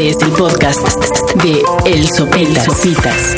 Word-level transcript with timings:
Este 0.00 0.16
es 0.16 0.22
el 0.22 0.32
podcast 0.32 0.80
de 1.42 1.62
El 1.84 2.08
Sopitas. 2.08 2.64
Sopitas. 2.64 3.34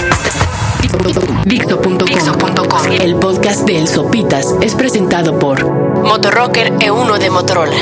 Dixo.com. 1.45 2.93
El 3.01 3.17
podcast 3.17 3.63
de 3.63 3.79
El 3.79 3.89
Sopitas 3.89 4.47
es 4.61 4.77
presentado 4.77 5.41
por 5.41 5.69
Motorrocker 6.05 6.75
E1 6.75 7.19
de 7.19 7.31
Motorola. 7.31 7.75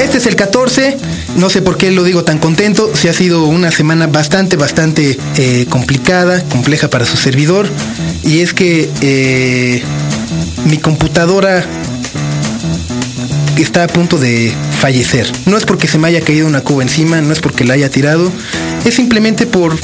Este 0.00 0.18
es 0.18 0.26
el 0.26 0.36
14, 0.36 0.98
no 1.34 1.50
sé 1.50 1.62
por 1.62 1.76
qué 1.76 1.90
lo 1.90 2.04
digo 2.04 2.22
tan 2.22 2.38
contento, 2.38 2.94
si 2.94 3.08
ha 3.08 3.12
sido 3.12 3.46
una 3.46 3.72
semana 3.72 4.06
bastante, 4.06 4.54
bastante 4.54 5.18
eh, 5.36 5.66
complicada, 5.68 6.44
compleja 6.44 6.90
para 6.90 7.06
su 7.06 7.16
servidor, 7.16 7.66
y 8.22 8.38
es 8.38 8.54
que 8.54 8.88
eh, 9.00 9.82
mi 10.64 10.78
computadora 10.78 11.66
está 13.60 13.84
a 13.84 13.86
punto 13.86 14.18
de 14.18 14.52
fallecer. 14.80 15.30
No 15.46 15.56
es 15.56 15.64
porque 15.64 15.88
se 15.88 15.98
me 15.98 16.08
haya 16.08 16.20
caído 16.20 16.46
una 16.46 16.62
cuba 16.62 16.82
encima, 16.82 17.20
no 17.20 17.32
es 17.32 17.40
porque 17.40 17.64
la 17.64 17.74
haya 17.74 17.90
tirado, 17.90 18.30
es 18.84 18.94
simplemente 18.94 19.46
por, 19.46 19.76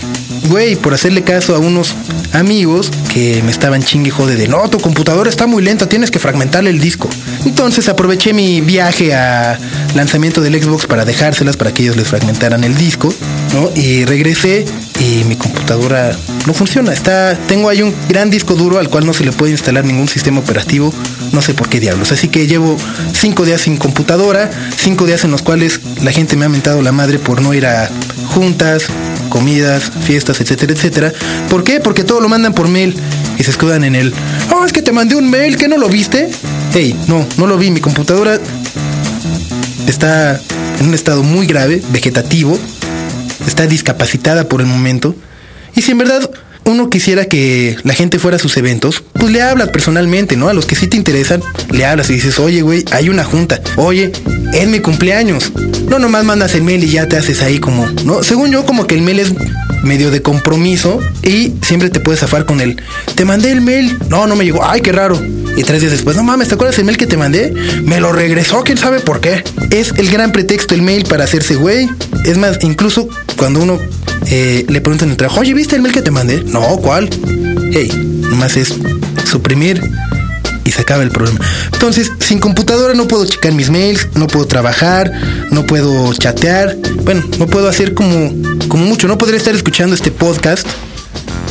güey, 0.49 0.77
por 0.77 0.95
hacerle 0.95 1.23
caso 1.23 1.55
a 1.55 1.59
unos 1.59 1.95
amigos 2.33 2.91
que 3.13 3.43
me 3.43 3.51
estaban 3.51 3.83
chingue 3.83 4.11
jode 4.11 4.37
de, 4.37 4.49
no, 4.49 4.69
tu 4.69 4.79
computadora 4.79 5.31
está 5.31 5.47
muy 5.47 5.63
lenta, 5.63 5.89
tienes 5.89 6.11
que 6.11 6.19
fragmentarle 6.19 6.71
el 6.71 6.81
disco. 6.81 7.09
Entonces 7.45 7.89
aproveché 7.89 8.33
mi 8.33 8.61
viaje 8.61 9.15
a 9.15 9.59
lanzamiento 9.95 10.41
del 10.41 10.61
Xbox 10.63 10.87
para 10.87 11.05
dejárselas 11.05 11.57
para 11.57 11.73
que 11.73 11.83
ellos 11.83 11.97
les 11.97 12.09
fragmentaran 12.09 12.65
el 12.65 12.77
disco, 12.77 13.13
¿no? 13.55 13.71
Y 13.75 14.05
regresé 14.05 14.65
y 15.01 15.25
mi 15.25 15.37
computadora 15.37 16.17
no 16.47 16.55
funciona. 16.55 16.93
Está, 16.93 17.37
tengo 17.47 17.69
ahí 17.69 17.83
un 17.83 17.95
gran 18.09 18.31
disco 18.31 18.55
duro 18.55 18.79
al 18.79 18.89
cual 18.89 19.07
no 19.07 19.13
se 19.13 19.25
le 19.25 19.33
puede 19.33 19.53
instalar 19.53 19.85
ningún 19.85 20.09
sistema 20.09 20.41
operativo, 20.41 20.93
no 21.33 21.43
sé 21.43 21.55
por 21.55 21.69
qué 21.69 21.81
diablos. 21.81 22.13
Así 22.13 22.29
que 22.29 22.47
llevo 22.47 22.77
cinco 23.13 23.45
días 23.45 23.63
sin 23.63 23.77
computadora, 23.77 24.51
cinco 24.77 25.07
días 25.07 25.25
en 25.25 25.31
los 25.31 25.43
cuales 25.43 25.81
la 26.03 26.13
gente 26.13 26.37
me 26.37 26.45
ha 26.45 26.49
mentado 26.49 26.83
la 26.83 26.93
madre 26.93 27.19
por 27.19 27.41
no 27.41 27.55
ir 27.55 27.67
a 27.67 27.91
juntas, 28.27 28.87
comidas, 29.29 29.91
fiestas, 30.03 30.41
etcétera, 30.41 30.73
etcétera. 30.73 31.13
¿Por 31.49 31.65
qué? 31.65 31.81
Porque 31.81 32.05
todo 32.05 32.21
lo 32.21 32.29
mandan 32.29 32.55
por 32.55 32.69
mail 32.69 32.97
y 33.39 33.45
se 33.45 33.51
escudan 33.51 33.85
en 33.85 33.95
el, 33.95 34.13
oh, 34.55 34.65
es 34.65 34.73
que 34.73 34.83
te 34.83 34.93
mandé 34.93 35.15
un 35.15 35.31
mail, 35.31 35.57
que 35.57 35.69
no 35.69 35.79
lo 35.79 35.89
viste? 35.89 36.29
Hey, 36.73 36.97
no, 37.07 37.27
no 37.37 37.47
lo 37.47 37.57
vi. 37.57 37.71
Mi 37.71 37.81
computadora 37.81 38.39
está 39.87 40.41
en 40.81 40.89
un 40.89 40.95
estado 40.95 41.23
muy 41.23 41.47
grave, 41.47 41.83
vegetativo, 41.91 42.59
está 43.49 43.67
discapacitada 43.67 44.49
por 44.49 44.61
el 44.61 44.67
momento. 44.67 45.15
Y 45.75 45.83
si 45.83 45.93
en 45.93 45.99
verdad 45.99 46.31
uno 46.65 46.91
quisiera 46.91 47.25
que 47.25 47.77
la 47.83 47.95
gente 47.95 48.19
fuera 48.19 48.37
a 48.37 48.41
sus 48.41 48.57
eventos, 48.57 49.03
pues 49.15 49.31
le 49.33 49.43
hablas 49.43 49.71
personalmente, 49.71 50.37
¿no? 50.37 50.49
A 50.49 50.53
los 50.53 50.67
que 50.67 50.77
sí 50.77 50.87
te 50.87 50.97
interesan, 50.97 51.43
le 51.71 51.87
hablas 51.87 52.11
y 52.11 52.15
dices, 52.15 52.39
oye, 52.39 52.63
güey, 52.63 52.85
hay 52.93 53.09
una 53.09 53.25
junta. 53.25 53.61
Oye, 53.77 54.13
es 54.53 54.69
mi 54.69 54.81
cumpleaños. 54.81 55.53
No 55.89 55.99
nomás 55.99 56.25
mandas 56.25 56.55
el 56.55 56.63
mail 56.63 56.85
y 56.85 56.91
ya 56.91 57.09
te 57.09 57.17
haces 57.17 57.43
ahí 57.43 57.59
como, 57.59 57.87
¿no? 58.05 58.23
Según 58.23 58.51
yo, 58.51 58.65
como 58.67 58.87
que 58.87 58.95
el 58.95 59.03
mail 59.03 59.21
es 59.21 59.33
medio 59.83 60.11
de 60.11 60.21
compromiso 60.21 61.01
y 61.23 61.55
siempre 61.63 61.89
te 61.91 62.01
puedes 62.01 62.21
zafar 62.21 62.45
con 62.45 62.61
él. 62.61 62.81
Te 63.15 63.25
mandé 63.25 63.51
el 63.51 63.61
mail. 63.61 63.99
No, 64.09 64.27
no 64.27 64.37
me 64.37 64.45
llegó. 64.45 64.65
Ay, 64.65 64.81
qué 64.83 64.93
raro. 64.93 65.19
Y 65.59 65.65
tres 65.65 65.81
días 65.81 65.91
después, 65.91 66.17
no 66.17 66.23
mames, 66.23 66.47
¿te 66.47 66.55
acuerdas 66.55 66.79
el 66.79 66.85
mail 66.85 66.97
que 66.97 67.09
te 67.09 67.17
mandé? 67.17 67.53
Me 67.83 67.99
lo 67.99 68.13
regresó, 68.13 68.63
quién 68.63 68.79
sabe 68.79 69.01
por 69.01 69.21
qué. 69.21 69.43
Es 69.73 69.93
el 69.97 70.09
gran 70.09 70.31
pretexto 70.31 70.73
el 70.77 70.83
mail 70.83 71.03
para 71.03 71.25
hacerse 71.25 71.57
güey. 71.57 71.89
Es 72.25 72.39
más, 72.39 72.59
incluso 72.63 73.09
cuando 73.37 73.59
uno 73.59 73.81
eh, 74.31 74.65
le 74.69 74.81
preguntan 74.81 75.09
en 75.09 75.11
el 75.11 75.17
trabajo, 75.17 75.41
oye, 75.41 75.55
¿viste 75.55 75.75
el 75.75 75.83
mail 75.83 75.93
que 75.93 76.03
te 76.03 76.13
mandé? 76.13 76.45
No, 76.45 76.61
¿cuál? 76.77 77.11
Hey, 77.73 77.91
nomás 78.21 78.57
es 78.57 78.73
suprimir 79.29 79.83
y 80.65 80.71
se 80.71 80.83
acaba 80.83 81.03
el 81.03 81.11
problema. 81.11 81.41
Entonces, 81.73 82.13
sin 82.21 82.39
computadora 82.39 82.95
no 82.95 83.09
puedo 83.09 83.27
checar 83.27 83.51
mis 83.51 83.69
mails, 83.69 84.07
no 84.15 84.29
puedo 84.29 84.47
trabajar, 84.47 85.11
no 85.51 85.67
puedo 85.67 86.15
chatear, 86.15 86.77
bueno, 87.03 87.25
no 87.41 87.49
puedo 87.49 87.69
hacer 87.69 87.95
como, 87.95 88.33
como 88.69 88.85
mucho, 88.85 89.09
no 89.09 89.19
podría 89.19 89.39
estar 89.39 89.57
escuchando 89.57 89.97
este 89.97 90.13
podcast. 90.13 90.69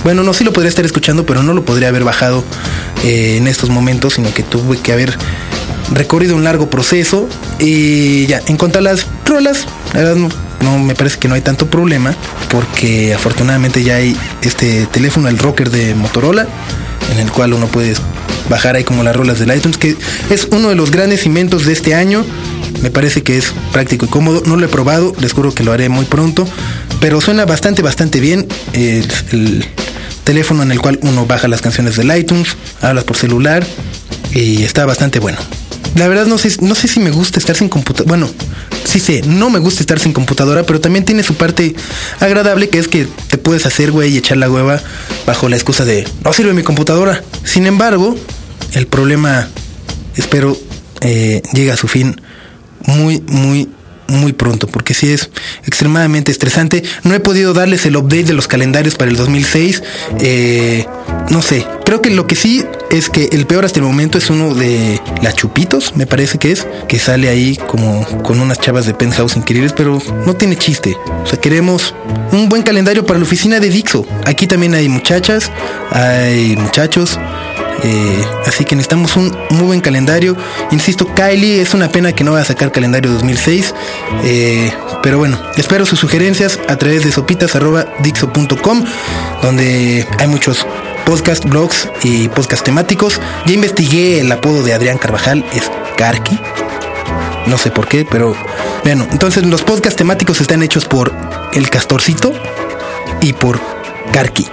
Bueno, 0.08 0.23
no, 0.23 0.33
sí 0.33 0.45
lo 0.45 0.53
podría 0.53 0.69
estar 0.69 0.86
escuchando, 0.86 1.25
pero 1.25 1.44
no 1.44 1.53
lo 1.53 1.66
podría 1.66 1.89
haber 1.89 2.05
bajado 2.05 2.41
eh, 3.03 3.35
en 3.35 3.45
estos 3.45 3.69
momentos, 3.69 4.13
sino 4.13 4.34
que 4.34 4.41
tuve 4.41 4.78
que 4.78 4.94
haber 4.94 5.13
recorrido 5.91 6.34
un 6.38 6.45
largo 6.45 6.69
proceso. 6.69 7.28
Y 7.59 8.25
ya, 8.25 8.41
en 8.47 8.56
cuanto 8.56 8.79
a 8.79 8.81
las 8.81 9.06
rolas, 9.25 9.66
la 9.94 10.03
verdad 10.03 10.16
no, 10.62 10.79
me 10.79 10.95
parece 10.95 11.19
que 11.19 11.28
no 11.28 11.35
hay 11.35 11.41
tanto 11.41 11.69
problema, 11.69 12.16
porque 12.50 13.13
afortunadamente 13.13 13.84
ya 13.84 13.95
hay 13.95 14.16
este 14.44 14.85
teléfono, 14.85 15.28
el 15.28 15.38
rocker 15.38 15.69
de 15.72 15.94
Motorola, 15.94 16.47
en 17.12 17.19
el 17.19 17.29
cual 17.29 17.51
uno 17.51 17.68
puede 17.68 17.94
bajar 18.50 18.78
ahí 18.78 18.85
como 18.85 19.03
las 19.03 19.13
rolas 19.13 19.39
del 19.39 19.53
iTunes, 19.53 19.78
que 19.78 19.97
es 20.29 20.47
uno 20.51 20.69
de 20.69 20.75
los 20.75 20.89
grandes 20.89 21.25
inventos 21.25 21.66
de 21.66 21.74
este 21.74 21.95
año. 21.95 22.24
Me 22.81 22.91
parece 22.91 23.24
que 23.24 23.38
es 23.38 23.51
práctico 23.74 24.06
y 24.06 24.07
cómodo. 24.07 24.41
No 24.45 24.56
lo 24.56 24.66
he 24.68 24.69
probado, 24.69 25.13
les 25.19 25.34
juro 25.34 25.53
que 25.53 25.66
lo 25.66 25.74
haré 25.74 25.89
muy 25.89 26.06
pronto. 26.06 26.47
Pero 27.01 27.19
suena 27.19 27.45
bastante, 27.45 27.81
bastante 27.81 28.22
bien. 28.22 28.47
Teléfono 30.27 30.61
en 30.61 30.73
el 30.73 30.81
cual 30.81 30.99
uno 31.03 31.25
baja 31.25 31.47
las 31.47 31.61
canciones 31.61 31.95
del 31.95 32.13
iTunes, 32.15 32.57
hablas 32.81 33.05
por 33.05 33.15
celular 33.15 33.65
y 34.33 34.63
está 34.63 34.85
bastante 34.85 35.19
bueno. 35.19 35.38
La 35.95 36.09
verdad 36.09 36.25
no 36.25 36.38
sé, 36.38 36.51
no 36.59 36.75
sé 36.75 36.89
si 36.89 36.99
me 36.99 37.11
gusta 37.11 37.39
estar 37.39 37.55
sin 37.55 37.69
computadora. 37.69 38.09
Bueno, 38.09 38.29
sí 38.83 38.99
sé, 38.99 39.21
no 39.21 39.49
me 39.49 39.59
gusta 39.59 39.79
estar 39.79 39.99
sin 39.99 40.11
computadora, 40.11 40.63
pero 40.63 40.81
también 40.81 41.05
tiene 41.05 41.23
su 41.23 41.35
parte 41.35 41.73
agradable 42.19 42.67
que 42.67 42.77
es 42.77 42.89
que 42.89 43.07
te 43.29 43.38
puedes 43.38 43.65
hacer, 43.65 43.91
güey, 43.91 44.15
y 44.15 44.17
echar 44.17 44.35
la 44.35 44.51
hueva 44.51 44.81
bajo 45.25 45.47
la 45.47 45.55
excusa 45.55 45.85
de 45.85 46.05
no 46.25 46.33
sirve 46.33 46.51
mi 46.51 46.63
computadora. 46.63 47.23
Sin 47.45 47.65
embargo, 47.65 48.13
el 48.73 48.85
problema, 48.85 49.47
espero, 50.17 50.57
eh, 51.03 51.41
llega 51.53 51.75
a 51.75 51.77
su 51.77 51.88
fin 51.88 52.19
muy, 52.85 53.23
muy, 53.27 53.69
muy 54.07 54.34
pronto, 54.34 54.68
porque 54.68 54.94
sí 54.94 55.12
es 55.12 55.29
extremadamente 55.66 56.31
estresante. 56.31 56.84
No 57.03 57.13
he 57.13 57.19
podido 57.19 57.53
darles 57.53 57.85
el 57.85 57.97
update 57.97 58.25
de 58.25 58.34
los 58.34 58.47
calendarios 58.47 58.95
para 58.95 59.12
el 59.12 59.18
2006. 59.18 59.84
Eh, 60.19 60.85
no 61.29 61.41
sé, 61.41 61.66
creo 61.85 62.01
que 62.01 62.09
lo 62.09 62.28
que 62.28 62.35
sí 62.35 62.63
es 62.91 63.09
que 63.09 63.29
el 63.31 63.45
peor 63.45 63.66
hasta 63.66 63.79
el 63.79 63.85
momento 63.85 64.18
es 64.18 64.29
uno 64.29 64.53
de 64.53 65.01
las 65.22 65.35
Chupitos, 65.35 65.95
me 65.95 66.07
parece 66.07 66.38
que 66.38 66.51
es, 66.51 66.66
que 66.88 67.00
sale 67.00 67.28
ahí 67.28 67.57
como 67.68 68.06
con 68.23 68.40
unas 68.40 68.59
chavas 68.59 68.85
de 68.85 68.94
penthouse 68.94 69.35
increíbles, 69.35 69.73
pero 69.73 70.01
no 70.25 70.35
tiene 70.35 70.56
chiste. 70.56 70.95
O 71.24 71.28
sea, 71.28 71.39
queremos 71.39 71.94
un 72.31 72.50
buen 72.50 72.63
calendario 72.63 73.06
para 73.06 73.19
la 73.19 73.25
oficina 73.25 73.59
de 73.59 73.69
Dixo. 73.69 74.06
Aquí 74.25 74.47
también 74.47 74.74
hay 74.74 74.88
muchachas, 74.88 75.51
hay 75.91 76.56
muchachos. 76.56 77.19
Eh, 77.83 78.25
así 78.45 78.65
que 78.65 78.75
necesitamos 78.75 79.15
un 79.15 79.35
muy 79.51 79.65
buen 79.65 79.81
calendario. 79.81 80.35
Insisto, 80.71 81.07
Kylie, 81.13 81.61
es 81.61 81.73
una 81.73 81.89
pena 81.89 82.13
que 82.13 82.23
no 82.23 82.31
vaya 82.31 82.43
a 82.43 82.47
sacar 82.47 82.71
calendario 82.71 83.11
2006. 83.11 83.73
Eh, 84.23 84.71
pero 85.03 85.17
bueno, 85.17 85.39
espero 85.55 85.85
sus 85.85 85.99
sugerencias 85.99 86.59
a 86.67 86.77
través 86.77 87.03
de 87.03 87.11
sopitas.dixo.com, 87.11 88.85
donde 89.41 90.07
hay 90.19 90.27
muchos 90.27 90.65
podcast, 91.05 91.45
blogs 91.45 91.89
y 92.03 92.27
podcast 92.29 92.63
temáticos. 92.63 93.21
Ya 93.45 93.53
investigué 93.53 94.19
el 94.19 94.31
apodo 94.31 94.63
de 94.63 94.73
Adrián 94.73 94.97
Carvajal, 94.97 95.45
es 95.53 95.71
Karki. 95.95 96.38
No 97.45 97.57
sé 97.57 97.71
por 97.71 97.88
qué, 97.88 98.05
pero 98.05 98.35
bueno, 98.83 99.07
entonces 99.11 99.45
los 99.45 99.61
podcast 99.61 99.97
temáticos 99.97 100.41
están 100.41 100.63
hechos 100.63 100.85
por 100.85 101.13
El 101.53 101.69
Castorcito 101.69 102.33
y 103.21 103.33
por 103.33 103.59
Karki. 104.11 104.47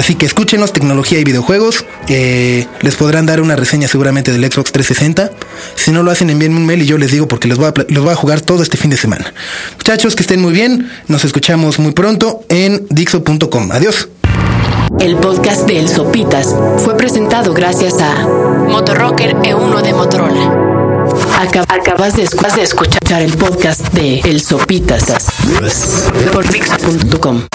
Así 0.00 0.14
que 0.14 0.24
escúchenos 0.24 0.72
tecnología 0.72 1.18
y 1.18 1.24
videojuegos. 1.24 1.84
Eh, 2.08 2.66
les 2.80 2.96
podrán 2.96 3.26
dar 3.26 3.42
una 3.42 3.54
reseña 3.54 3.86
seguramente 3.86 4.32
del 4.32 4.42
Xbox 4.50 4.72
360. 4.72 5.30
Si 5.74 5.90
no 5.90 6.02
lo 6.02 6.10
hacen, 6.10 6.30
envíenme 6.30 6.56
un 6.56 6.64
mail 6.64 6.80
y 6.80 6.86
yo 6.86 6.96
les 6.96 7.10
digo 7.10 7.28
porque 7.28 7.48
los 7.48 7.58
voy, 7.58 7.66
a, 7.66 7.74
los 7.86 8.08
a 8.08 8.14
jugar 8.14 8.40
todo 8.40 8.62
este 8.62 8.78
fin 8.78 8.88
de 8.88 8.96
semana. 8.96 9.34
Muchachos, 9.76 10.16
que 10.16 10.22
estén 10.22 10.40
muy 10.40 10.54
bien. 10.54 10.90
Nos 11.08 11.26
escuchamos 11.26 11.78
muy 11.78 11.92
pronto 11.92 12.44
en 12.48 12.86
Dixo.com. 12.88 13.72
Adiós. 13.72 14.08
El 15.00 15.16
podcast 15.16 15.66
de 15.66 15.80
El 15.80 15.88
Sopitas 15.90 16.56
fue 16.78 16.96
presentado 16.96 17.52
gracias 17.52 18.00
a 18.00 18.26
Motorrocker 18.70 19.36
E1 19.36 19.82
de 19.82 19.92
Motorola. 19.92 21.06
Acab 21.40 21.66
acabas 21.68 22.16
de, 22.16 22.22
de 22.56 22.62
escuchar 22.62 23.20
el 23.20 23.36
podcast 23.36 23.82
de 23.92 24.20
El 24.20 24.40
Sopitas 24.40 25.04
por 26.32 26.50
Dixo.com. 26.50 27.50